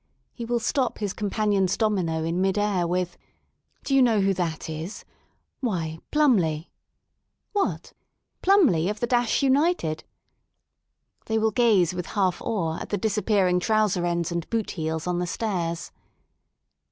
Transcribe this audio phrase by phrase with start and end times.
[0.33, 3.19] He will stop his companion's domino in mid air with
[3.83, 5.05] Do you know who that is?
[5.59, 6.65] Why, Plumlyl'^—
[7.53, 7.93] What,
[8.41, 10.03] Plumly of the Dash United?"
[11.27, 15.05] They will gaze with half awe at the dis appearing trouser ends and boot heels
[15.05, 15.91] on the stairs.